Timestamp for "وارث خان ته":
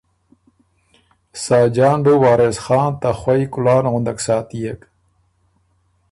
2.23-3.09